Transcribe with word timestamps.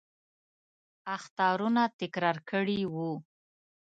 اخطارونه 1.17 1.81
تکرار 1.99 2.37
کړي 2.49 2.79
وو. 2.93 3.11